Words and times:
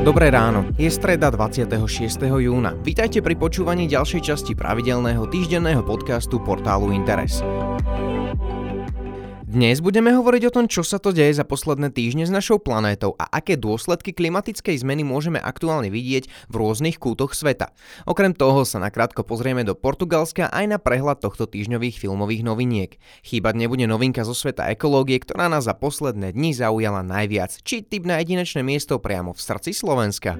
Dobré 0.00 0.32
ráno, 0.32 0.64
je 0.80 0.88
streda 0.88 1.28
26. 1.28 2.24
júna. 2.24 2.72
Vítajte 2.80 3.20
pri 3.20 3.36
počúvaní 3.36 3.84
ďalšej 3.84 4.32
časti 4.32 4.52
pravidelného 4.56 5.28
týždenného 5.28 5.84
podcastu 5.84 6.40
portálu 6.40 6.88
Interes. 6.88 7.44
Dnes 9.50 9.82
budeme 9.82 10.14
hovoriť 10.14 10.46
o 10.46 10.54
tom, 10.54 10.70
čo 10.70 10.86
sa 10.86 11.02
to 11.02 11.10
deje 11.10 11.34
za 11.34 11.42
posledné 11.42 11.90
týždne 11.90 12.22
s 12.22 12.30
našou 12.30 12.62
planétou 12.62 13.18
a 13.18 13.26
aké 13.34 13.58
dôsledky 13.58 14.14
klimatickej 14.14 14.78
zmeny 14.78 15.02
môžeme 15.02 15.42
aktuálne 15.42 15.90
vidieť 15.90 16.30
v 16.46 16.54
rôznych 16.54 17.02
kútoch 17.02 17.34
sveta. 17.34 17.74
Okrem 18.06 18.30
toho 18.30 18.62
sa 18.62 18.78
nakrátko 18.78 19.26
pozrieme 19.26 19.66
do 19.66 19.74
Portugalska 19.74 20.46
aj 20.54 20.64
na 20.70 20.78
prehľad 20.78 21.18
tohto 21.18 21.50
týždňových 21.50 21.98
filmových 21.98 22.46
noviniek. 22.46 23.02
Chýbať 23.26 23.58
nebude 23.58 23.90
novinka 23.90 24.22
zo 24.22 24.38
sveta 24.38 24.70
ekológie, 24.70 25.18
ktorá 25.18 25.50
nás 25.50 25.66
za 25.66 25.74
posledné 25.74 26.30
dni 26.30 26.54
zaujala 26.54 27.02
najviac, 27.02 27.50
či 27.66 27.82
typ 27.82 28.06
na 28.06 28.22
jedinečné 28.22 28.62
miesto 28.62 29.02
priamo 29.02 29.34
v 29.34 29.42
srdci 29.42 29.74
Slovenska. 29.74 30.38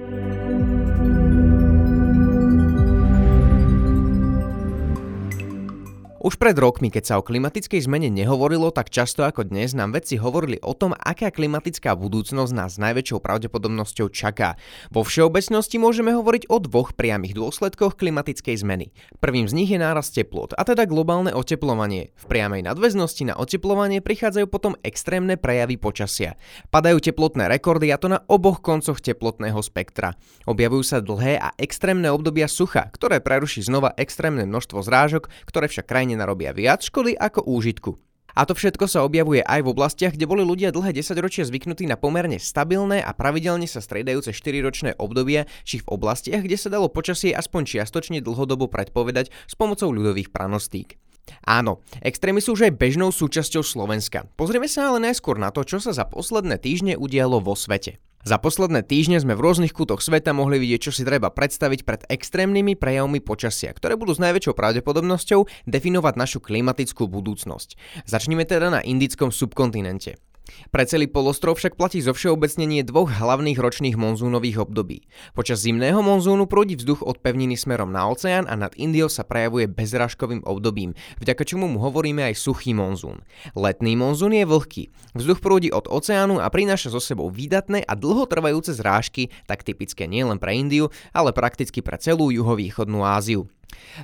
Už 6.21 6.37
pred 6.37 6.53
rokmi, 6.53 6.93
keď 6.93 7.05
sa 7.09 7.15
o 7.17 7.25
klimatickej 7.25 7.89
zmene 7.89 8.13
nehovorilo 8.13 8.69
tak 8.69 8.93
často 8.93 9.25
ako 9.25 9.49
dnes, 9.49 9.73
nám 9.73 9.97
vedci 9.97 10.21
hovorili 10.21 10.61
o 10.61 10.77
tom, 10.77 10.93
aká 10.93 11.33
klimatická 11.33 11.97
budúcnosť 11.97 12.53
nás 12.53 12.77
najväčšou 12.77 13.25
pravdepodobnosťou 13.25 14.13
čaká. 14.13 14.61
Vo 14.93 15.01
všeobecnosti 15.01 15.81
môžeme 15.81 16.13
hovoriť 16.13 16.53
o 16.53 16.61
dvoch 16.61 16.93
priamých 16.93 17.33
dôsledkoch 17.41 17.97
klimatickej 17.97 18.53
zmeny. 18.53 18.93
Prvým 19.17 19.49
z 19.49 19.57
nich 19.57 19.73
je 19.73 19.81
nárast 19.81 20.13
teplot, 20.13 20.53
a 20.53 20.61
teda 20.61 20.85
globálne 20.85 21.33
oteplovanie. 21.33 22.13
V 22.21 22.25
priamej 22.29 22.69
nadväznosti 22.69 23.33
na 23.33 23.41
oteplovanie 23.41 24.05
prichádzajú 24.05 24.45
potom 24.53 24.77
extrémne 24.85 25.41
prejavy 25.41 25.81
počasia. 25.81 26.37
Padajú 26.69 27.01
teplotné 27.01 27.49
rekordy 27.49 27.89
a 27.89 27.97
to 27.97 28.13
na 28.13 28.21
oboch 28.29 28.61
koncoch 28.61 29.01
teplotného 29.01 29.57
spektra. 29.65 30.21
Objavujú 30.45 30.85
sa 30.85 31.01
dlhé 31.01 31.41
a 31.41 31.57
extrémne 31.57 32.13
obdobia 32.13 32.45
sucha, 32.45 32.93
ktoré 32.93 33.25
preruší 33.25 33.65
znova 33.65 33.97
extrémne 33.97 34.45
množstvo 34.45 34.85
zrážok, 34.85 35.33
ktoré 35.49 35.65
však 35.65 35.89
krajine 35.89 36.09
krajine 36.11 36.27
narobia 36.27 36.51
viac 36.51 36.83
škody 36.83 37.15
ako 37.15 37.47
úžitku. 37.47 37.95
A 38.35 38.47
to 38.47 38.55
všetko 38.55 38.87
sa 38.87 39.03
objavuje 39.03 39.43
aj 39.43 39.63
v 39.63 39.71
oblastiach, 39.75 40.15
kde 40.15 40.27
boli 40.27 40.43
ľudia 40.47 40.71
dlhé 40.71 40.95
10 40.95 41.19
ročia 41.19 41.43
zvyknutí 41.47 41.87
na 41.87 41.99
pomerne 41.99 42.39
stabilné 42.39 43.03
a 43.03 43.11
pravidelne 43.15 43.67
sa 43.67 43.83
striedajúce 43.83 44.31
4-ročné 44.35 44.99
obdobia, 45.03 45.51
či 45.67 45.83
v 45.83 45.91
oblastiach, 45.91 46.47
kde 46.47 46.55
sa 46.55 46.71
dalo 46.71 46.91
počasie 46.91 47.35
aspoň 47.35 47.63
čiastočne 47.79 48.19
dlhodobo 48.23 48.71
predpovedať 48.71 49.35
s 49.51 49.55
pomocou 49.59 49.91
ľudových 49.91 50.31
pranostík. 50.31 50.99
Áno, 51.47 51.83
extrémy 52.03 52.43
sú 52.43 52.55
už 52.59 52.71
aj 52.71 52.79
bežnou 52.79 53.11
súčasťou 53.15 53.63
Slovenska. 53.63 54.27
Pozrieme 54.35 54.67
sa 54.67 54.91
ale 54.91 55.11
najskôr 55.11 55.39
na 55.39 55.51
to, 55.55 55.63
čo 55.63 55.79
sa 55.83 55.95
za 55.95 56.07
posledné 56.07 56.59
týždne 56.59 56.95
udialo 56.99 57.43
vo 57.43 57.55
svete. 57.55 57.99
Za 58.21 58.37
posledné 58.37 58.85
týždne 58.85 59.17
sme 59.17 59.33
v 59.33 59.41
rôznych 59.49 59.73
kútoch 59.73 60.05
sveta 60.05 60.37
mohli 60.37 60.61
vidieť, 60.61 60.81
čo 60.89 60.93
si 60.93 61.09
treba 61.09 61.33
predstaviť 61.33 61.81
pred 61.89 62.05
extrémnymi 62.05 62.77
prejavmi 62.77 63.25
počasia, 63.25 63.73
ktoré 63.73 63.97
budú 63.97 64.13
s 64.13 64.21
najväčšou 64.21 64.53
pravdepodobnosťou 64.53 65.49
definovať 65.65 66.15
našu 66.21 66.39
klimatickú 66.45 67.09
budúcnosť. 67.09 67.81
Začneme 68.05 68.45
teda 68.45 68.69
na 68.69 68.81
indickom 68.85 69.33
subkontinente. 69.33 70.21
Pre 70.71 70.85
celý 70.87 71.11
polostrov 71.11 71.59
však 71.59 71.75
platí 71.75 71.99
zo 71.99 72.15
všeobecnenie 72.15 72.87
dvoch 72.87 73.11
hlavných 73.11 73.59
ročných 73.59 73.97
monzúnových 73.99 74.63
období. 74.63 75.05
Počas 75.35 75.67
zimného 75.67 75.99
monzúnu 76.01 76.47
prúdi 76.47 76.79
vzduch 76.79 77.03
od 77.03 77.19
pevniny 77.19 77.59
smerom 77.59 77.91
na 77.91 78.07
oceán 78.07 78.47
a 78.47 78.55
nad 78.55 78.71
Indiou 78.79 79.11
sa 79.11 79.27
prejavuje 79.27 79.67
bezrážkovým 79.67 80.47
obdobím, 80.47 80.95
vďaka 81.19 81.43
čomu 81.43 81.67
mu 81.67 81.83
hovoríme 81.83 82.23
aj 82.23 82.39
suchý 82.39 82.73
monzún. 82.77 83.23
Letný 83.59 83.99
monzún 83.99 84.37
je 84.37 84.47
vlhký. 84.47 84.91
Vzduch 85.19 85.43
prúdi 85.43 85.75
od 85.75 85.91
oceánu 85.91 86.39
a 86.39 86.47
prináša 86.53 86.95
so 86.95 87.03
sebou 87.03 87.29
výdatné 87.29 87.83
a 87.83 87.93
dlhotrvajúce 87.99 88.77
zrážky, 88.77 89.35
tak 89.51 89.67
typické 89.67 90.07
nielen 90.07 90.39
pre 90.39 90.55
Indiu, 90.55 90.89
ale 91.11 91.35
prakticky 91.35 91.83
pre 91.83 91.99
celú 91.99 92.31
juhovýchodnú 92.31 93.03
Áziu. 93.03 93.51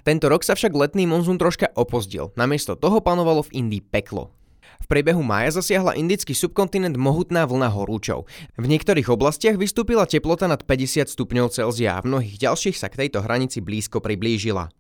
Tento 0.07 0.31
rok 0.31 0.47
sa 0.47 0.55
však 0.55 0.75
letný 0.75 1.11
monzún 1.11 1.39
troška 1.43 1.71
opozdil, 1.75 2.31
namiesto 2.39 2.79
toho 2.79 3.03
panovalo 3.03 3.43
v 3.47 3.67
Indii 3.67 3.83
peklo. 3.83 4.31
V 4.83 4.87
priebehu 4.87 5.21
mája 5.21 5.59
zasiahla 5.59 5.99
indický 5.99 6.31
subkontinent 6.33 6.95
mohutná 6.95 7.43
vlna 7.43 7.75
horúčov. 7.75 8.31
V 8.55 8.65
niektorých 8.65 9.11
oblastiach 9.11 9.59
vystúpila 9.59 10.07
teplota 10.07 10.47
nad 10.47 10.63
50 10.63 11.11
stupňov 11.11 11.51
Celzia 11.51 11.99
a 11.99 12.03
v 12.03 12.15
mnohých 12.15 12.39
ďalších 12.39 12.79
sa 12.79 12.87
k 12.87 13.07
tejto 13.07 13.25
hranici 13.27 13.59
blízko 13.59 13.99
priblížila. 13.99 14.71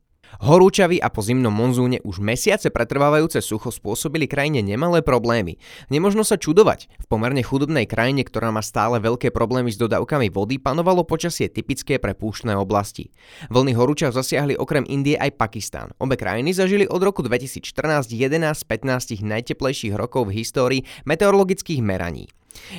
Horúčavy 0.43 1.01
a 1.01 1.09
po 1.09 1.25
zimnom 1.25 1.53
monzúne 1.53 2.03
už 2.05 2.21
mesiace 2.21 2.69
pretrvávajúce 2.69 3.41
sucho 3.41 3.73
spôsobili 3.73 4.29
krajine 4.29 4.61
nemalé 4.61 5.01
problémy. 5.01 5.57
Nemožno 5.89 6.23
sa 6.23 6.37
čudovať. 6.37 6.93
V 7.01 7.07
pomerne 7.09 7.41
chudobnej 7.41 7.89
krajine, 7.89 8.21
ktorá 8.27 8.53
má 8.53 8.61
stále 8.61 9.01
veľké 9.01 9.33
problémy 9.33 9.73
s 9.73 9.81
dodávkami 9.81 10.29
vody, 10.29 10.61
panovalo 10.61 11.09
počasie 11.09 11.49
typické 11.49 11.97
pre 11.97 12.13
púštne 12.13 12.53
oblasti. 12.53 13.09
Vlny 13.49 13.73
horúčav 13.73 14.13
zasiahli 14.13 14.61
okrem 14.61 14.85
Indie 14.87 15.17
aj 15.17 15.41
Pakistán. 15.41 15.97
Obe 15.97 16.21
krajiny 16.21 16.53
zažili 16.53 16.85
od 16.85 17.01
roku 17.01 17.25
2014 17.25 18.13
11 18.13 18.53
z 18.53 18.65
15 18.69 19.25
najteplejších 19.25 19.95
rokov 19.97 20.29
v 20.29 20.45
histórii 20.45 20.81
meteorologických 21.09 21.81
meraní. 21.81 22.29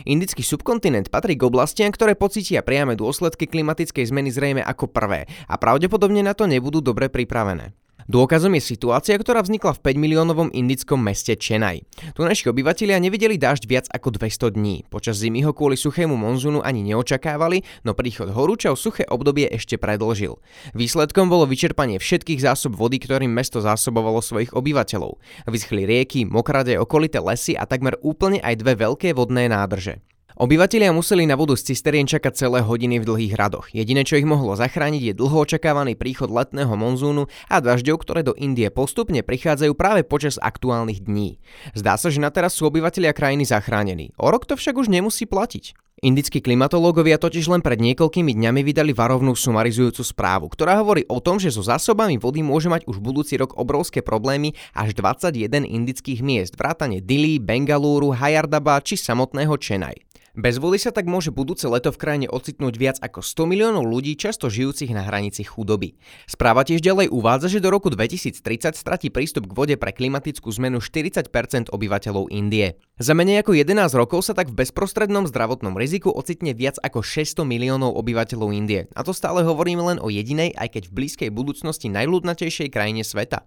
Indický 0.04 0.44
subkontinent 0.44 1.10
patrí 1.10 1.40
k 1.40 1.48
oblastiam, 1.48 1.90
ktoré 1.90 2.14
pocítia 2.14 2.62
priame 2.62 3.00
dôsledky 3.00 3.48
klimatickej 3.48 4.10
zmeny 4.12 4.30
zrejme 4.30 4.62
ako 4.62 4.92
prvé 4.92 5.26
a 5.48 5.56
pravdepodobne 5.56 6.22
na 6.22 6.36
to 6.36 6.46
nebudú 6.46 6.84
dobre 6.84 7.08
pripravené. 7.08 7.87
Dôkazom 8.08 8.56
je 8.56 8.64
situácia, 8.64 9.20
ktorá 9.20 9.44
vznikla 9.44 9.76
v 9.76 9.84
5 9.92 10.00
miliónovom 10.00 10.48
indickom 10.56 10.96
meste 10.96 11.36
Chennai. 11.36 11.84
Naši 12.16 12.48
obyvatelia 12.48 12.96
nevideli 13.04 13.36
dážď 13.36 13.64
viac 13.68 13.86
ako 13.92 14.16
200 14.16 14.56
dní. 14.56 14.88
Počas 14.88 15.20
zimy 15.20 15.44
ho 15.44 15.52
kvôli 15.52 15.76
suchému 15.76 16.16
monzúnu 16.16 16.64
ani 16.64 16.88
neočakávali, 16.88 17.68
no 17.84 17.92
príchod 17.92 18.32
horúčav 18.32 18.80
suché 18.80 19.04
obdobie 19.12 19.52
ešte 19.52 19.76
predlžil. 19.76 20.40
Výsledkom 20.72 21.28
bolo 21.28 21.52
vyčerpanie 21.52 22.00
všetkých 22.00 22.40
zásob 22.40 22.80
vody, 22.80 22.96
ktorým 23.04 23.28
mesto 23.28 23.60
zásobovalo 23.60 24.24
svojich 24.24 24.56
obyvateľov. 24.56 25.20
Vyschli 25.52 25.84
rieky, 25.84 26.24
mokradé 26.24 26.80
okolité 26.80 27.20
lesy 27.20 27.60
a 27.60 27.68
takmer 27.68 28.00
úplne 28.00 28.40
aj 28.40 28.56
dve 28.56 28.88
veľké 28.88 29.12
vodné 29.20 29.52
nádrže. 29.52 30.00
Obyvatelia 30.38 30.94
museli 30.94 31.26
na 31.26 31.34
vodu 31.34 31.58
z 31.58 31.74
cisterien 31.74 32.06
čakať 32.06 32.46
celé 32.46 32.62
hodiny 32.62 33.02
v 33.02 33.10
dlhých 33.10 33.34
radoch. 33.34 33.74
Jediné, 33.74 34.06
čo 34.06 34.22
ich 34.22 34.30
mohlo 34.30 34.54
zachrániť, 34.54 35.10
je 35.10 35.18
dlho 35.18 35.34
očakávaný 35.34 35.98
príchod 35.98 36.30
letného 36.30 36.78
monzúnu 36.78 37.26
a 37.50 37.58
dažďov, 37.58 37.98
ktoré 38.06 38.22
do 38.22 38.38
Indie 38.38 38.70
postupne 38.70 39.26
prichádzajú 39.26 39.74
práve 39.74 40.06
počas 40.06 40.38
aktuálnych 40.38 41.02
dní. 41.02 41.42
Zdá 41.74 41.98
sa, 41.98 42.14
že 42.14 42.22
na 42.22 42.30
teraz 42.30 42.54
sú 42.54 42.70
obyvatelia 42.70 43.18
krajiny 43.18 43.50
zachránení. 43.50 44.14
O 44.22 44.30
rok 44.30 44.46
to 44.46 44.54
však 44.54 44.78
už 44.78 44.94
nemusí 44.94 45.26
platiť. 45.26 45.74
Indickí 45.98 46.46
klimatológovia 46.46 47.18
totiž 47.18 47.50
len 47.50 47.66
pred 47.66 47.82
niekoľkými 47.82 48.38
dňami 48.38 48.62
vydali 48.62 48.94
varovnú 48.94 49.34
sumarizujúcu 49.34 50.06
správu, 50.06 50.46
ktorá 50.54 50.78
hovorí 50.78 51.02
o 51.10 51.18
tom, 51.18 51.42
že 51.42 51.50
so 51.50 51.66
zásobami 51.66 52.22
vody 52.22 52.46
môže 52.46 52.70
mať 52.70 52.86
už 52.86 53.02
budúci 53.02 53.34
rok 53.34 53.58
obrovské 53.58 54.06
problémy 54.06 54.54
až 54.78 54.94
21 54.94 55.66
indických 55.66 56.22
miest, 56.22 56.54
vrátane 56.54 57.02
Dili, 57.02 57.42
Bengalúru, 57.42 58.14
Hayardaba 58.14 58.78
či 58.86 58.94
samotného 58.94 59.58
Chennai. 59.58 59.98
Bez 60.38 60.62
vody 60.62 60.78
sa 60.78 60.94
tak 60.94 61.10
môže 61.10 61.34
budúce 61.34 61.66
leto 61.66 61.90
v 61.90 61.98
krajine 61.98 62.28
ocitnúť 62.30 62.78
viac 62.78 62.98
ako 63.02 63.26
100 63.26 63.50
miliónov 63.50 63.90
ľudí, 63.90 64.14
často 64.14 64.54
žijúcich 64.54 64.94
na 64.94 65.02
hranici 65.02 65.42
chudoby. 65.42 65.98
Správa 66.30 66.62
tiež 66.62 66.78
ďalej 66.78 67.10
uvádza, 67.10 67.50
že 67.50 67.58
do 67.58 67.74
roku 67.74 67.90
2030 67.90 68.78
stratí 68.78 69.10
prístup 69.10 69.50
k 69.50 69.58
vode 69.58 69.76
pre 69.82 69.90
klimatickú 69.90 70.54
zmenu 70.62 70.78
40% 70.78 71.74
obyvateľov 71.74 72.30
Indie. 72.30 72.78
Za 73.02 73.18
menej 73.18 73.42
ako 73.42 73.58
11 73.58 73.98
rokov 73.98 74.30
sa 74.30 74.38
tak 74.38 74.54
v 74.54 74.62
bezprostrednom 74.62 75.26
zdravotnom 75.26 75.74
riziku 75.74 76.14
ocitne 76.14 76.54
viac 76.54 76.78
ako 76.86 77.02
600 77.02 77.42
miliónov 77.42 77.98
obyvateľov 77.98 78.54
Indie. 78.54 78.86
A 78.94 79.02
to 79.02 79.18
stále 79.18 79.42
hovoríme 79.42 79.82
len 79.82 79.98
o 79.98 80.14
jedinej, 80.14 80.54
aj 80.54 80.78
keď 80.78 80.84
v 80.94 80.96
blízkej 81.02 81.30
budúcnosti 81.34 81.90
najľudnatejšej 81.90 82.70
krajine 82.70 83.02
sveta. 83.02 83.42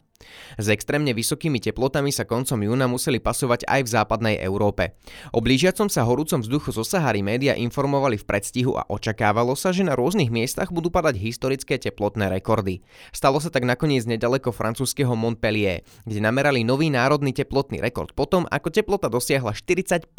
S 0.60 0.66
extrémne 0.68 1.16
vysokými 1.16 1.58
teplotami 1.62 2.12
sa 2.12 2.28
koncom 2.28 2.60
júna 2.60 2.84
museli 2.84 3.18
pasovať 3.22 3.64
aj 3.64 3.80
v 3.86 3.92
západnej 3.92 4.36
Európe. 4.44 4.98
O 5.32 5.40
blížiacom 5.40 5.88
sa 5.88 6.04
horúcom 6.04 6.44
vzduchu 6.44 6.76
zo 6.76 6.84
Sahary 6.84 7.24
média 7.24 7.56
informovali 7.56 8.20
v 8.20 8.28
predstihu 8.28 8.76
a 8.76 8.84
očakávalo 8.88 9.56
sa, 9.56 9.72
že 9.72 9.86
na 9.86 9.96
rôznych 9.96 10.28
miestach 10.28 10.68
budú 10.68 10.92
padať 10.92 11.16
historické 11.16 11.80
teplotné 11.80 12.28
rekordy. 12.28 12.84
Stalo 13.14 13.40
sa 13.40 13.48
tak 13.48 13.64
nakoniec 13.64 14.04
nedaleko 14.04 14.52
francúzského 14.52 15.12
Montpellier, 15.16 15.86
kde 16.04 16.20
namerali 16.20 16.62
nový 16.66 16.92
národný 16.92 17.32
teplotný 17.32 17.80
rekord 17.80 18.12
potom, 18.12 18.44
ako 18.50 18.68
teplota 18.68 19.08
dosiahla 19.08 19.56
45,9 19.56 20.12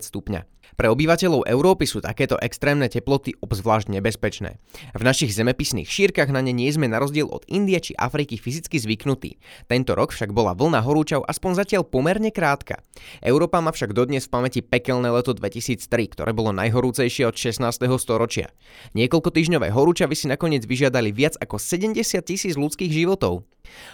stupňa. 0.00 0.40
Pre 0.74 0.88
obyvateľov 0.90 1.46
Európy 1.46 1.86
sú 1.86 2.02
takéto 2.02 2.34
extrémne 2.42 2.90
teploty 2.90 3.38
obzvlášť 3.38 3.86
nebezpečné. 3.96 4.58
V 4.92 5.02
našich 5.02 5.30
zemepisných 5.30 5.86
šírkach 5.86 6.28
na 6.34 6.42
ne 6.42 6.50
nie 6.50 6.68
sme 6.68 6.90
na 6.90 6.98
rozdiel 6.98 7.30
od 7.30 7.46
Indie 7.46 7.78
či 7.78 7.94
Afriky 7.94 8.34
fyzicky 8.34 8.78
zvyknutí. 8.82 9.25
Tento 9.66 9.98
rok 9.98 10.14
však 10.14 10.30
bola 10.30 10.54
vlna 10.54 10.78
horúčav 10.86 11.26
aspoň 11.26 11.66
zatiaľ 11.66 11.82
pomerne 11.82 12.30
krátka. 12.30 12.86
Európa 13.18 13.58
má 13.58 13.74
však 13.74 13.90
dodnes 13.90 14.30
v 14.30 14.32
pamäti 14.38 14.60
pekelné 14.62 15.10
leto 15.10 15.34
2003, 15.34 15.88
ktoré 16.14 16.30
bolo 16.30 16.54
najhorúcejšie 16.54 17.26
od 17.26 17.34
16. 17.34 17.66
storočia. 17.98 18.54
Niekoľko 18.94 19.34
týždňové 19.34 19.74
horúčavy 19.74 20.14
si 20.14 20.30
nakoniec 20.30 20.62
vyžiadali 20.62 21.10
viac 21.10 21.34
ako 21.42 21.58
70 21.58 21.98
tisíc 22.22 22.54
ľudských 22.54 22.92
životov. 22.94 23.42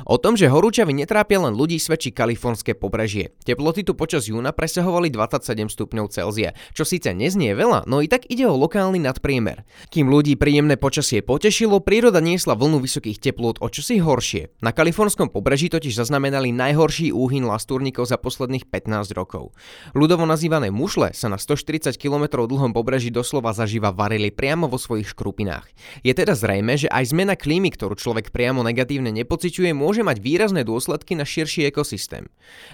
O 0.08 0.18
tom, 0.18 0.34
že 0.34 0.50
horúčavy 0.50 0.96
netrápia 0.96 1.42
len 1.42 1.54
ľudí, 1.54 1.78
svedčí 1.78 2.10
kalifornské 2.10 2.74
pobrežie. 2.74 3.34
Teploty 3.46 3.86
tu 3.86 3.94
počas 3.94 4.26
júna 4.26 4.50
presahovali 4.50 5.12
27 5.12 5.70
stupňov 5.70 6.10
Celzia, 6.10 6.56
čo 6.72 6.82
síce 6.82 7.14
neznie 7.14 7.54
veľa, 7.54 7.86
no 7.86 8.02
i 8.02 8.10
tak 8.10 8.26
ide 8.26 8.48
o 8.48 8.58
lokálny 8.58 8.98
nadpriemer. 8.98 9.62
Kým 9.94 10.10
ľudí 10.10 10.34
príjemné 10.34 10.74
počasie 10.74 11.22
potešilo, 11.22 11.78
príroda 11.78 12.18
niesla 12.18 12.58
vlnu 12.58 12.82
vysokých 12.82 13.22
teplôt 13.22 13.56
o 13.62 13.70
čosi 13.70 14.02
horšie. 14.02 14.58
Na 14.58 14.74
kalifornskom 14.74 15.30
pobreží 15.30 15.70
totiž 15.70 15.94
zaznamenali 15.94 16.50
najhorší 16.50 17.14
úhyn 17.14 17.46
lastúrnikov 17.46 18.10
za 18.10 18.18
posledných 18.18 18.66
15 18.66 19.14
rokov. 19.14 19.54
Ľudovo 19.94 20.26
nazývané 20.26 20.74
mušle 20.74 21.14
sa 21.14 21.30
na 21.30 21.38
140 21.38 21.94
km 21.94 22.42
dlhom 22.42 22.74
pobreží 22.74 23.14
doslova 23.14 23.54
zaživa 23.54 23.94
varili 23.94 24.34
priamo 24.34 24.66
vo 24.66 24.82
svojich 24.82 25.14
škrupinách. 25.14 25.70
Je 26.02 26.10
teda 26.10 26.34
zrejme, 26.34 26.74
že 26.74 26.90
aj 26.90 27.14
zmena 27.14 27.38
klímy, 27.38 27.70
ktorú 27.70 27.94
človek 27.94 28.34
priamo 28.34 28.66
negatívne 28.66 29.14
nepociťuje, 29.14 29.61
znečišťuje, 29.62 29.78
môže 29.78 30.02
mať 30.02 30.18
výrazné 30.18 30.62
dôsledky 30.66 31.14
na 31.14 31.22
širší 31.22 31.70
ekosystém. 31.70 32.26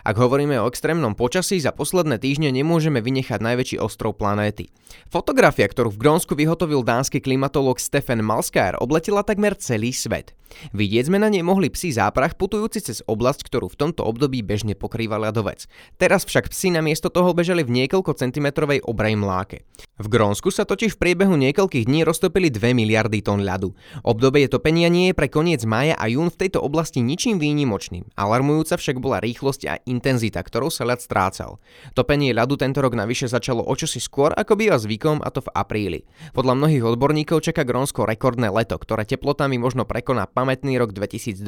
Ak 0.02 0.17
hovoríme 0.17 0.56
o 0.58 0.69
extrémnom 0.69 1.12
počasí, 1.12 1.61
za 1.61 1.76
posledné 1.76 2.17
týždne 2.17 2.49
nemôžeme 2.49 3.05
vynechať 3.05 3.44
najväčší 3.44 3.76
ostrov 3.79 4.17
planéty. 4.17 4.73
Fotografia, 5.12 5.69
ktorú 5.69 5.93
v 5.93 6.00
Grónsku 6.00 6.32
vyhotovil 6.32 6.81
dánsky 6.81 7.20
klimatolog 7.20 7.76
Stefan 7.76 8.25
Malskár, 8.25 8.81
obletila 8.81 9.20
takmer 9.20 9.52
celý 9.61 9.93
svet. 9.93 10.32
Vidieť 10.73 11.12
sme 11.12 11.20
na 11.20 11.29
nej 11.29 11.44
mohli 11.44 11.69
psi 11.69 11.93
záprach 11.93 12.32
putujúci 12.32 12.81
cez 12.81 13.05
oblasť, 13.05 13.44
ktorú 13.44 13.69
v 13.69 13.79
tomto 13.84 14.00
období 14.08 14.41
bežne 14.41 14.73
pokrýva 14.73 15.20
ľadovec. 15.20 15.69
Teraz 16.00 16.25
však 16.25 16.49
psi 16.49 16.73
namiesto 16.73 17.12
toho 17.12 17.37
bežali 17.37 17.61
v 17.61 17.84
niekoľko 17.84 18.17
centimetrovej 18.17 18.81
obrej 18.88 19.20
mláke. 19.20 19.69
V 20.00 20.06
Grónsku 20.08 20.49
sa 20.49 20.64
totiž 20.64 20.96
v 20.96 21.00
priebehu 21.05 21.37
niekoľkých 21.37 21.84
dní 21.84 22.00
roztopili 22.06 22.49
2 22.49 22.73
miliardy 22.73 23.20
tón 23.20 23.44
ľadu. 23.44 23.76
Obdobie 24.00 24.49
topenia 24.49 24.88
nie 24.88 25.12
je 25.12 25.19
pre 25.19 25.29
koniec 25.29 25.61
mája 25.69 25.99
a 25.99 26.08
jún 26.08 26.32
v 26.32 26.41
tejto 26.41 26.64
oblasti 26.64 26.78
ničím 27.03 27.43
výnimočným. 27.43 28.15
Alarmujúca 28.15 28.79
však 28.79 29.03
bola 29.03 29.19
rýchlosť 29.19 29.63
a 29.67 29.83
intenzita, 29.83 30.39
ktorou 30.39 30.71
sa 30.71 30.87
ľad 30.87 31.03
strácal. 31.03 31.59
Topenie 31.99 32.31
ľadu 32.31 32.55
tento 32.55 32.79
rok 32.79 32.95
navyše 32.95 33.27
začalo 33.27 33.67
o 33.67 33.75
čosi 33.75 33.99
skôr, 33.99 34.31
ako 34.31 34.55
býva 34.55 34.79
zvykom, 34.79 35.19
a 35.19 35.29
to 35.35 35.43
v 35.43 35.51
apríli. 35.51 36.01
Podľa 36.31 36.55
mnohých 36.55 36.85
odborníkov 36.87 37.43
čaká 37.43 37.67
Grónsko 37.67 38.07
rekordné 38.07 38.53
leto, 38.55 38.79
ktoré 38.79 39.03
teplotami 39.03 39.59
možno 39.59 39.83
prekoná 39.83 40.31
pamätný 40.31 40.79
rok 40.79 40.95
2012, 40.95 41.43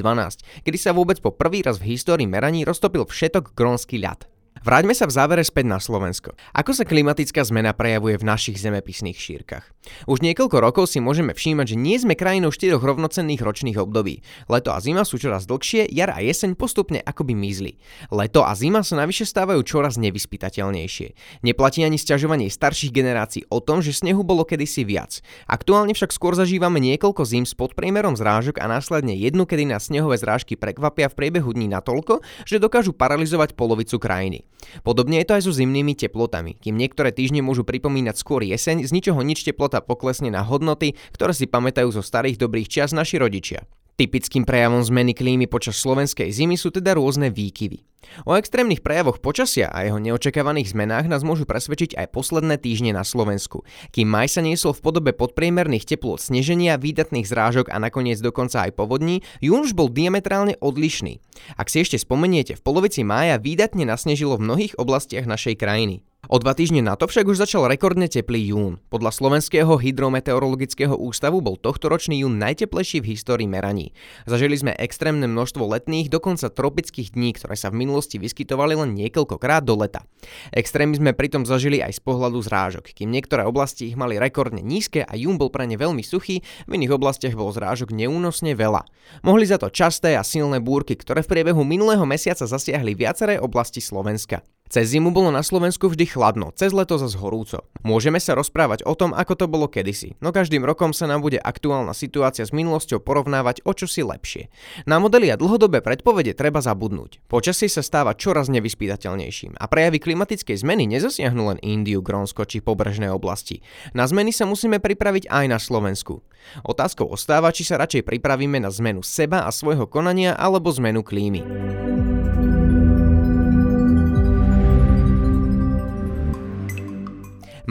kedy 0.67 0.77
sa 0.77 0.91
vôbec 0.91 1.23
po 1.23 1.31
prvý 1.31 1.63
raz 1.63 1.79
v 1.79 1.95
histórii 1.95 2.27
meraní 2.27 2.67
roztopil 2.67 3.07
všetok 3.07 3.55
grónsky 3.55 4.01
ľad. 4.01 4.27
Vráťme 4.61 4.93
sa 4.93 5.09
v 5.09 5.15
závere 5.17 5.41
späť 5.41 5.65
na 5.65 5.81
Slovensko. 5.81 6.37
Ako 6.53 6.77
sa 6.77 6.85
klimatická 6.85 7.41
zmena 7.41 7.73
prejavuje 7.73 8.21
v 8.21 8.27
našich 8.29 8.61
zemepisných 8.61 9.17
šírkach? 9.17 9.65
Už 10.05 10.21
niekoľko 10.21 10.57
rokov 10.61 10.85
si 10.93 11.01
môžeme 11.01 11.33
všímať, 11.33 11.73
že 11.73 11.77
nie 11.77 11.97
sme 11.97 12.13
krajinou 12.13 12.53
štyroch 12.53 12.85
rovnocenných 12.85 13.41
ročných 13.41 13.77
období. 13.81 14.21
Leto 14.45 14.69
a 14.73 14.79
zima 14.79 15.01
sú 15.01 15.17
čoraz 15.17 15.49
dlhšie, 15.49 15.89
jar 15.89 16.13
a 16.13 16.21
jeseň 16.21 16.53
postupne 16.53 17.01
akoby 17.01 17.33
mizli. 17.33 17.81
Leto 18.13 18.45
a 18.45 18.53
zima 18.53 18.85
sa 18.85 19.01
navyše 19.01 19.25
stávajú 19.25 19.65
čoraz 19.65 19.97
nevyspytateľnejšie. 19.97 21.41
Neplatí 21.41 21.81
ani 21.81 21.97
sťažovanie 21.97 22.53
starších 22.53 22.93
generácií 22.93 23.49
o 23.49 23.57
tom, 23.57 23.81
že 23.81 23.97
snehu 23.97 24.21
bolo 24.21 24.45
kedysi 24.45 24.85
viac. 24.85 25.25
Aktuálne 25.49 25.97
však 25.97 26.13
skôr 26.13 26.37
zažívame 26.37 26.77
niekoľko 26.77 27.25
zim 27.25 27.45
s 27.49 27.57
podpriemerom 27.57 28.13
zrážok 28.13 28.61
a 28.61 28.69
následne 28.69 29.17
jednu, 29.17 29.49
kedy 29.49 29.65
nás 29.65 29.89
snehové 29.89 30.21
zrážky 30.21 30.53
prekvapia 30.53 31.09
v 31.09 31.17
priebehu 31.17 31.49
dní 31.57 31.65
natoľko, 31.73 32.21
že 32.45 32.61
dokážu 32.61 32.93
paralizovať 32.93 33.57
polovicu 33.57 33.97
krajiny. 33.97 34.45
Podobne 34.85 35.21
je 35.21 35.27
to 35.27 35.35
aj 35.37 35.43
so 35.49 35.51
zimnými 35.51 35.97
teplotami. 35.97 36.53
Kým 36.61 36.77
niektoré 36.77 37.09
týždne 37.09 37.41
môžu 37.41 37.65
pripomínať 37.65 38.15
skôr 38.15 38.45
jeseň, 38.45 38.85
z 38.85 38.91
ničoho 38.93 39.17
nič 39.25 39.41
teplota 39.71 39.87
poklesne 39.87 40.27
na 40.27 40.43
hodnoty, 40.43 40.99
ktoré 41.15 41.31
si 41.31 41.47
pamätajú 41.47 41.95
zo 41.95 42.03
starých 42.03 42.35
dobrých 42.35 42.67
čas 42.67 42.91
naši 42.91 43.23
rodičia. 43.23 43.63
Typickým 43.95 44.43
prejavom 44.43 44.83
zmeny 44.83 45.15
klímy 45.15 45.47
počas 45.47 45.79
slovenskej 45.79 46.27
zimy 46.35 46.59
sú 46.59 46.75
teda 46.75 46.99
rôzne 46.99 47.31
výkyvy. 47.31 47.90
O 48.25 48.33
extrémnych 48.33 48.81
prejavoch 48.81 49.21
počasia 49.21 49.69
a 49.69 49.85
jeho 49.85 50.01
neočakávaných 50.01 50.73
zmenách 50.73 51.05
nás 51.07 51.21
môžu 51.21 51.45
presvedčiť 51.45 51.95
aj 51.95 52.07
posledné 52.11 52.57
týždne 52.57 52.91
na 52.97 53.05
Slovensku. 53.05 53.63
Kým 53.93 54.09
maj 54.09 54.33
sa 54.33 54.41
niesol 54.41 54.73
v 54.73 54.83
podobe 54.83 55.11
podpriemerných 55.13 55.85
teplôt 55.85 56.17
sneženia, 56.17 56.81
výdatných 56.81 57.29
zrážok 57.29 57.69
a 57.69 57.77
nakoniec 57.77 58.17
dokonca 58.19 58.67
aj 58.67 58.73
povodní, 58.73 59.21
jún 59.39 59.63
už 59.63 59.77
bol 59.77 59.87
diametrálne 59.87 60.57
odlišný. 60.59 61.21
Ak 61.55 61.69
si 61.69 61.81
ešte 61.81 62.01
spomeniete, 62.01 62.57
v 62.57 62.65
polovici 62.65 63.05
mája 63.05 63.37
výdatne 63.37 63.85
nasnežilo 63.85 64.37
v 64.37 64.45
mnohých 64.49 64.73
oblastiach 64.77 65.29
našej 65.29 65.57
krajiny. 65.57 66.05
O 66.29 66.37
dva 66.37 66.53
týždne 66.53 66.85
na 66.85 66.93
to 66.93 67.09
však 67.09 67.25
už 67.25 67.41
začal 67.41 67.65
rekordne 67.65 68.05
teplý 68.05 68.53
jún. 68.53 68.77
Podľa 68.93 69.09
Slovenského 69.09 69.73
hydrometeorologického 69.73 70.93
ústavu 70.93 71.41
bol 71.41 71.57
tohtoročný 71.57 72.21
jún 72.21 72.37
najteplejší 72.37 73.01
v 73.01 73.17
histórii 73.17 73.49
meraní. 73.49 73.97
Zažili 74.29 74.53
sme 74.53 74.77
extrémne 74.77 75.25
množstvo 75.25 75.65
letných, 75.65 76.13
dokonca 76.13 76.53
tropických 76.53 77.17
dní, 77.17 77.33
ktoré 77.33 77.57
sa 77.57 77.73
v 77.73 77.81
minulosti 77.91 78.15
vyskytovali 78.15 78.79
len 78.79 78.95
niekoľkokrát 78.95 79.67
do 79.67 79.75
leta. 79.75 80.07
Extrémy 80.55 80.95
sme 80.95 81.11
pritom 81.11 81.43
zažili 81.43 81.83
aj 81.83 81.99
z 81.99 82.01
pohľadu 82.07 82.39
zrážok. 82.39 82.95
Kým 82.95 83.11
niektoré 83.11 83.43
oblasti 83.43 83.91
ich 83.91 83.99
mali 83.99 84.15
rekordne 84.15 84.63
nízke 84.63 85.03
a 85.03 85.11
jún 85.19 85.35
bol 85.35 85.51
pre 85.51 85.67
ne 85.67 85.75
veľmi 85.75 85.99
suchý, 85.99 86.39
v 86.39 86.71
iných 86.71 86.95
oblastiach 86.95 87.35
bol 87.35 87.51
zrážok 87.51 87.91
neúnosne 87.91 88.55
veľa. 88.55 88.87
Mohli 89.27 89.51
za 89.51 89.59
to 89.59 89.67
časté 89.67 90.15
a 90.15 90.23
silné 90.23 90.63
búrky, 90.63 90.95
ktoré 90.95 91.19
v 91.19 91.35
priebehu 91.35 91.67
minulého 91.67 92.07
mesiaca 92.07 92.47
zasiahli 92.47 92.95
viaceré 92.95 93.35
oblasti 93.35 93.83
Slovenska. 93.83 94.39
Cez 94.71 94.95
zimu 94.95 95.11
bolo 95.11 95.35
na 95.35 95.43
Slovensku 95.43 95.91
vždy 95.91 96.15
chladno, 96.15 96.55
cez 96.55 96.71
leto 96.71 96.95
zase 96.95 97.19
horúco. 97.19 97.67
Môžeme 97.83 98.23
sa 98.23 98.39
rozprávať 98.39 98.87
o 98.87 98.95
tom, 98.95 99.11
ako 99.11 99.35
to 99.35 99.45
bolo 99.51 99.67
kedysi, 99.67 100.15
no 100.23 100.31
každým 100.31 100.63
rokom 100.63 100.95
sa 100.95 101.11
nám 101.11 101.19
bude 101.19 101.35
aktuálna 101.43 101.91
situácia 101.91 102.47
s 102.47 102.55
minulosťou 102.55 103.03
porovnávať 103.03 103.67
o 103.67 103.75
čosi 103.75 103.99
lepšie. 103.99 104.47
Na 104.87 105.03
modely 105.03 105.27
a 105.27 105.35
dlhodobé 105.35 105.83
predpovede 105.83 106.31
treba 106.39 106.63
zabudnúť. 106.63 107.19
Počasie 107.27 107.67
sa 107.67 107.83
stáva 107.83 108.15
čoraz 108.15 108.47
nevyspytateľnejším 108.47 109.59
a 109.59 109.65
prejavy 109.67 109.99
klimatickej 109.99 110.63
zmeny 110.63 110.87
nezasiahnu 110.87 111.51
len 111.51 111.59
Indiu, 111.59 111.99
Grónsko 111.99 112.47
či 112.47 112.63
pobrežné 112.63 113.11
oblasti. 113.11 113.59
Na 113.91 114.07
zmeny 114.07 114.31
sa 114.31 114.47
musíme 114.47 114.79
pripraviť 114.79 115.27
aj 115.27 115.45
na 115.51 115.59
Slovensku. 115.59 116.23
Otázkou 116.63 117.11
ostáva, 117.11 117.51
či 117.51 117.67
sa 117.67 117.75
radšej 117.75 118.07
pripravíme 118.07 118.63
na 118.63 118.71
zmenu 118.71 119.03
seba 119.03 119.43
a 119.43 119.51
svojho 119.51 119.83
konania 119.91 120.31
alebo 120.31 120.71
zmenu 120.71 121.03
klímy. 121.03 121.43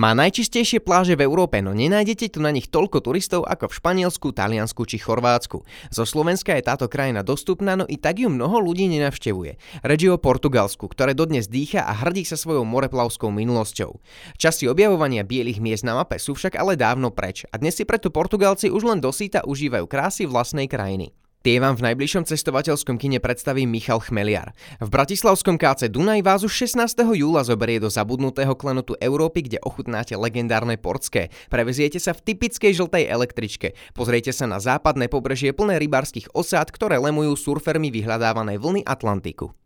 Má 0.01 0.17
najčistejšie 0.17 0.81
pláže 0.81 1.13
v 1.13 1.29
Európe, 1.29 1.61
no 1.61 1.77
nenájdete 1.77 2.33
tu 2.33 2.41
na 2.41 2.49
nich 2.49 2.73
toľko 2.73 3.05
turistov 3.05 3.45
ako 3.45 3.69
v 3.69 3.77
Španielsku, 3.85 4.33
Taliansku 4.33 4.89
či 4.89 4.97
Chorvátsku. 4.97 5.61
Zo 5.93 6.05
Slovenska 6.09 6.57
je 6.57 6.65
táto 6.65 6.89
krajina 6.89 7.21
dostupná, 7.21 7.77
no 7.77 7.85
i 7.85 8.01
tak 8.01 8.17
ju 8.17 8.33
mnoho 8.33 8.65
ľudí 8.65 8.89
nenavštevuje. 8.89 9.61
Reč 9.85 10.01
o 10.09 10.17
Portugalsku, 10.17 10.89
ktoré 10.89 11.13
dodnes 11.13 11.53
dýcha 11.53 11.85
a 11.85 11.93
hrdí 11.93 12.25
sa 12.25 12.41
svojou 12.41 12.65
moreplavskou 12.65 13.29
minulosťou. 13.29 14.01
Časy 14.41 14.73
objavovania 14.73 15.21
bielých 15.21 15.61
miest 15.61 15.85
na 15.85 15.93
mape 15.93 16.17
sú 16.17 16.33
však 16.33 16.57
ale 16.57 16.81
dávno 16.81 17.13
preč 17.13 17.45
a 17.53 17.61
dnes 17.61 17.77
si 17.77 17.85
preto 17.85 18.09
Portugalci 18.09 18.73
už 18.73 18.89
len 18.89 19.05
dosýta 19.05 19.45
užívajú 19.45 19.85
krásy 19.85 20.25
vlastnej 20.25 20.65
krajiny. 20.65 21.13
Tie 21.41 21.57
vám 21.57 21.73
v 21.73 21.89
najbližšom 21.89 22.29
cestovateľskom 22.29 23.01
kine 23.01 23.17
predstaví 23.17 23.65
Michal 23.65 23.97
Chmeliar. 24.05 24.53
V 24.77 24.93
bratislavskom 24.93 25.57
káce 25.57 25.89
Dunaj 25.89 26.21
vás 26.21 26.45
už 26.45 26.69
16. 26.69 27.01
júla 27.17 27.41
zoberie 27.49 27.81
do 27.81 27.89
zabudnutého 27.89 28.53
klenotu 28.53 28.93
Európy, 29.01 29.49
kde 29.49 29.57
ochutnáte 29.65 30.21
legendárne 30.21 30.77
portské. 30.77 31.33
Preveziete 31.49 31.97
sa 31.97 32.13
v 32.13 32.29
typickej 32.29 32.77
žltej 32.77 33.09
električke. 33.09 33.73
Pozriete 33.97 34.37
sa 34.37 34.45
na 34.45 34.61
západné 34.61 35.09
pobrežie 35.09 35.57
plné 35.57 35.81
rybárskych 35.81 36.29
osád, 36.37 36.69
ktoré 36.77 37.01
lemujú 37.01 37.33
surfermi 37.41 37.89
vyhľadávanej 37.89 38.61
vlny 38.61 38.85
Atlantiku. 38.85 39.57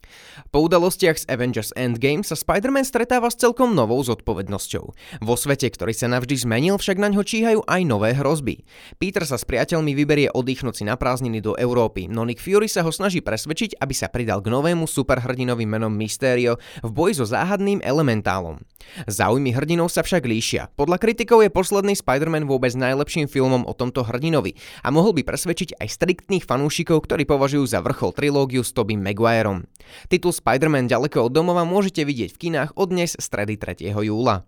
Po 0.50 0.62
udalostiach 0.64 1.22
z 1.22 1.28
Avengers 1.30 1.70
Endgame 1.74 2.22
sa 2.22 2.38
Spider-Man 2.38 2.86
stretáva 2.86 3.30
s 3.30 3.38
celkom 3.38 3.74
novou 3.74 3.98
zodpovednosťou. 4.02 4.84
Vo 5.22 5.34
svete, 5.34 5.70
ktorý 5.70 5.94
sa 5.94 6.06
navždy 6.10 6.46
zmenil, 6.46 6.78
však 6.78 6.98
na 6.98 7.10
ňo 7.10 7.22
číhajú 7.26 7.60
aj 7.66 7.82
nové 7.86 8.14
hrozby. 8.14 8.62
Peter 9.02 9.26
sa 9.26 9.40
s 9.40 9.46
priateľmi 9.46 9.94
vyberie 9.94 10.28
oddychnúť 10.30 10.74
si 10.80 10.84
na 10.86 10.94
prázdniny 10.94 11.42
do 11.42 11.58
Európy, 11.58 12.06
no 12.06 12.22
Nick 12.22 12.38
Fury 12.42 12.70
sa 12.70 12.86
ho 12.86 12.92
snaží 12.94 13.24
presvedčiť, 13.24 13.80
aby 13.82 13.94
sa 13.94 14.10
pridal 14.10 14.44
k 14.44 14.50
novému 14.50 14.86
superhrdinovi 14.86 15.66
menom 15.66 15.90
Mysterio 15.90 16.60
v 16.82 16.90
boji 16.90 17.18
so 17.18 17.26
záhadným 17.26 17.82
elementálom. 17.82 18.62
Záujmy 19.08 19.56
hrdinov 19.56 19.88
sa 19.90 20.04
však 20.04 20.28
líšia. 20.28 20.68
Podľa 20.76 21.00
kritikov 21.00 21.40
je 21.40 21.50
posledný 21.50 21.96
Spider-Man 21.96 22.44
vôbec 22.44 22.76
najlepším 22.76 23.26
filmom 23.26 23.64
o 23.64 23.72
tomto 23.72 24.04
hrdinovi 24.04 24.54
a 24.84 24.92
mohol 24.92 25.16
by 25.16 25.24
presvedčiť 25.24 25.80
aj 25.80 25.88
striktných 25.88 26.44
fanúšikov, 26.44 27.02
ktorí 27.08 27.24
považujú 27.24 27.64
za 27.64 27.80
vrchol 27.80 28.12
trilógiu 28.12 28.60
s 28.60 28.76
Tobey 28.76 29.00
Maguireom. 29.00 29.64
Titul 30.08 30.34
Spider-Man 30.34 30.90
ďaleko 30.90 31.28
od 31.28 31.32
domova 31.32 31.62
môžete 31.62 32.04
vidieť 32.06 32.34
v 32.34 32.40
kinách 32.48 32.70
od 32.74 32.88
dnes 32.90 33.16
stredy 33.18 33.58
3. 33.58 33.84
júla. 33.90 34.46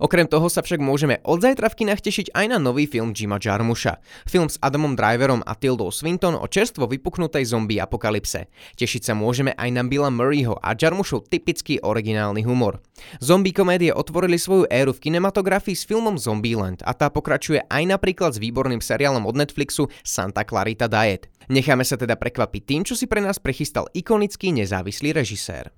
Okrem 0.00 0.24
toho 0.24 0.48
sa 0.48 0.64
však 0.64 0.80
môžeme 0.80 1.20
od 1.24 1.44
zajtra 1.44 1.68
v 1.68 1.84
kinách 1.84 2.00
tešiť 2.00 2.26
aj 2.32 2.46
na 2.56 2.58
nový 2.58 2.88
film 2.88 3.12
Jima 3.12 3.36
Jarmusha. 3.36 4.00
Film 4.24 4.48
s 4.48 4.56
Adamom 4.64 4.96
Driverom 4.96 5.44
a 5.44 5.52
Tildou 5.54 5.92
Swinton 5.92 6.36
o 6.36 6.46
čerstvo 6.48 6.88
vypuknutej 6.88 7.44
zombie 7.48 7.80
apokalypse. 7.80 8.48
Tešiť 8.76 9.12
sa 9.12 9.14
môžeme 9.14 9.52
aj 9.54 9.68
na 9.72 9.82
Billa 9.84 10.08
Murrayho 10.08 10.56
a 10.60 10.72
Jarmushov 10.72 11.28
typický 11.28 11.80
originálny 11.84 12.44
humor. 12.44 12.80
Zombie 13.22 13.54
komédie 13.54 13.94
otvorili 13.94 14.40
svoju 14.40 14.66
éru 14.72 14.96
v 14.96 15.02
kinematografii 15.08 15.76
s 15.76 15.86
filmom 15.86 16.18
Zombieland 16.18 16.82
a 16.82 16.92
tá 16.96 17.12
pokračuje 17.12 17.62
aj 17.68 17.82
napríklad 17.86 18.34
s 18.34 18.42
výborným 18.42 18.82
seriálom 18.82 19.24
od 19.28 19.36
Netflixu 19.36 19.92
Santa 20.02 20.42
Clarita 20.42 20.90
Diet. 20.90 21.30
Necháme 21.48 21.84
sa 21.84 21.96
teda 21.96 22.20
prekvapiť 22.20 22.62
tým, 22.68 22.82
čo 22.84 22.92
si 22.92 23.08
pre 23.08 23.24
nás 23.24 23.40
prechystal 23.40 23.88
ikonický 23.96 24.52
nezávislý 24.52 25.16
režisér. 25.16 25.72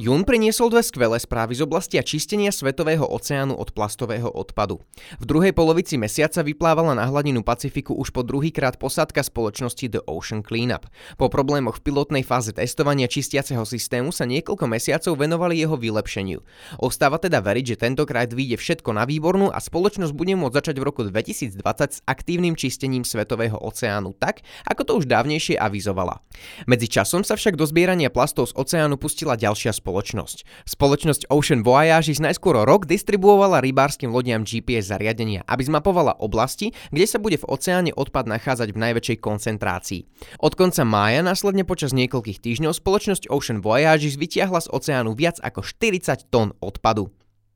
Jún 0.00 0.24
priniesol 0.24 0.72
dve 0.72 0.80
skvelé 0.80 1.20
správy 1.20 1.60
z 1.60 1.68
oblasti 1.68 2.00
čistenia 2.00 2.48
svetového 2.48 3.04
oceánu 3.04 3.52
od 3.52 3.68
plastového 3.76 4.32
odpadu. 4.32 4.80
V 5.20 5.24
druhej 5.28 5.52
polovici 5.52 6.00
mesiaca 6.00 6.40
vyplávala 6.40 6.96
na 6.96 7.04
hladinu 7.04 7.44
Pacifiku 7.44 7.92
už 7.92 8.08
po 8.08 8.24
druhýkrát 8.24 8.80
posádka 8.80 9.20
spoločnosti 9.20 9.92
The 9.92 10.00
Ocean 10.08 10.40
Cleanup. 10.40 10.88
Po 11.20 11.28
problémoch 11.28 11.84
v 11.84 11.92
pilotnej 11.92 12.24
fáze 12.24 12.48
testovania 12.56 13.12
čistiaceho 13.12 13.60
systému 13.68 14.08
sa 14.08 14.24
niekoľko 14.24 14.64
mesiacov 14.72 15.20
venovali 15.20 15.60
jeho 15.60 15.76
vylepšeniu. 15.76 16.40
Ostáva 16.80 17.20
teda 17.20 17.44
veriť, 17.44 17.76
že 17.76 17.80
tentokrát 17.84 18.32
vyjde 18.32 18.56
všetko 18.56 18.96
na 18.96 19.04
výbornú 19.04 19.52
a 19.52 19.60
spoločnosť 19.60 20.16
bude 20.16 20.32
môcť 20.32 20.64
začať 20.64 20.76
v 20.80 20.86
roku 20.88 21.04
2020 21.04 21.60
s 21.60 22.00
aktívnym 22.08 22.56
čistením 22.56 23.04
svetového 23.04 23.60
oceánu 23.60 24.16
tak, 24.16 24.40
ako 24.64 24.80
to 24.80 24.92
už 24.96 25.04
dávnejšie 25.04 25.60
avizovala. 25.60 26.24
Medzi 26.64 26.88
časom 26.88 27.20
sa 27.20 27.36
však 27.36 27.52
do 27.52 27.68
zbierania 27.68 28.08
plastov 28.08 28.48
z 28.48 28.56
oceánu 28.56 28.96
pustila 28.96 29.36
ďalšia 29.36 29.76
spoločnosť 29.76 29.89
spoločnosť. 29.90 30.46
Spoločnosť 30.70 31.22
Ocean 31.34 31.66
Voyages 31.66 32.22
najskôr 32.22 32.54
rok 32.62 32.86
distribuovala 32.86 33.58
rybárskym 33.58 34.14
lodiam 34.14 34.46
GPS 34.46 34.94
zariadenia, 34.94 35.42
aby 35.50 35.66
zmapovala 35.66 36.14
oblasti, 36.22 36.70
kde 36.94 37.10
sa 37.10 37.18
bude 37.18 37.42
v 37.42 37.48
oceáne 37.50 37.90
odpad 37.90 38.30
nachádzať 38.30 38.70
v 38.70 38.78
najväčšej 38.78 39.18
koncentrácii. 39.18 40.00
Od 40.38 40.54
konca 40.54 40.86
mája 40.86 41.26
následne 41.26 41.66
počas 41.66 41.90
niekoľkých 41.90 42.38
týždňov 42.38 42.78
spoločnosť 42.78 43.26
Ocean 43.34 43.58
Voyages 43.58 44.14
vytiahla 44.14 44.62
z 44.62 44.70
oceánu 44.70 45.18
viac 45.18 45.42
ako 45.42 45.66
40 45.66 46.30
tón 46.30 46.54
odpadu. 46.62 47.10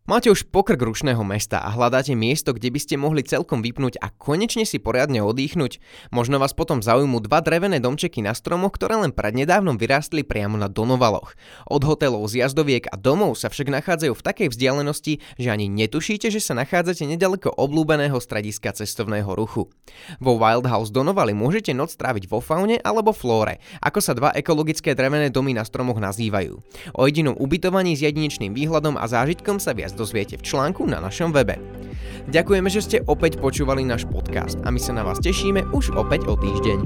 Máte 0.05 0.29
už 0.29 0.53
pokrk 0.53 0.77
rušného 0.77 1.25
mesta 1.25 1.65
a 1.65 1.73
hľadáte 1.73 2.13
miesto, 2.13 2.53
kde 2.53 2.69
by 2.69 2.77
ste 2.77 3.01
mohli 3.01 3.25
celkom 3.25 3.65
vypnúť 3.65 3.97
a 4.05 4.13
konečne 4.13 4.69
si 4.69 4.77
poriadne 4.77 5.25
odýchnuť? 5.25 5.81
Možno 6.13 6.37
vás 6.37 6.53
potom 6.53 6.85
zaujímu 6.85 7.25
dva 7.25 7.41
drevené 7.41 7.81
domčeky 7.81 8.21
na 8.21 8.37
stromoch, 8.37 8.77
ktoré 8.77 9.01
len 9.01 9.17
prednedávnom 9.17 9.81
vyrástli 9.81 10.21
priamo 10.21 10.61
na 10.61 10.69
Donovaloch. 10.69 11.33
Od 11.73 11.81
hotelov, 11.89 12.29
z 12.29 12.45
jazdoviek 12.45 12.85
a 12.93 13.01
domov 13.01 13.41
sa 13.41 13.49
však 13.49 13.73
nachádzajú 13.73 14.13
v 14.13 14.27
takej 14.29 14.49
vzdialenosti, 14.53 15.25
že 15.41 15.49
ani 15.49 15.73
netušíte, 15.73 16.29
že 16.29 16.45
sa 16.45 16.53
nachádzate 16.53 17.09
nedaleko 17.09 17.57
oblúbeného 17.57 18.21
strediska 18.21 18.77
cestovného 18.77 19.33
ruchu. 19.33 19.73
Vo 20.21 20.37
Wild 20.37 20.69
House 20.69 20.93
Donovali 20.93 21.33
môžete 21.33 21.73
noc 21.73 21.97
tráviť 21.97 22.29
vo 22.29 22.45
faune 22.45 22.77
alebo 22.85 23.17
flóre, 23.17 23.57
ako 23.81 24.05
sa 24.05 24.13
dva 24.13 24.37
ekologické 24.37 24.93
drevené 24.93 25.33
domy 25.33 25.57
na 25.57 25.65
stromoch 25.65 25.97
nazývajú. 25.97 26.61
O 26.93 27.09
jedinom 27.09 27.41
ubytovaní 27.41 27.97
s 27.97 28.05
jedinečným 28.05 28.53
výhľadom 28.53 29.01
a 29.01 29.09
zážitkom 29.09 29.57
sa 29.57 29.73
viac 29.73 29.94
dozviete 29.95 30.37
v 30.39 30.47
článku 30.47 30.85
na 30.87 31.01
našom 31.01 31.31
webe. 31.33 31.59
Ďakujeme, 32.29 32.69
že 32.73 32.85
ste 32.85 32.99
opäť 33.05 33.39
počúvali 33.41 33.85
náš 33.85 34.09
podcast 34.09 34.59
a 34.65 34.69
my 34.73 34.81
sa 34.81 34.93
na 34.97 35.03
vás 35.05 35.21
tešíme 35.21 35.71
už 35.73 35.95
opäť 35.95 36.27
o 36.29 36.35
týždeň. 36.37 36.79